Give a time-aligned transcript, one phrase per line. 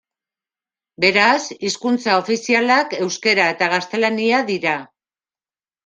[1.05, 4.77] Beraz, hizkuntza ofizialak euskara eta gaztelania dira.